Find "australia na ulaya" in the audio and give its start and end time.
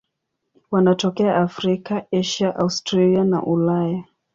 2.55-4.03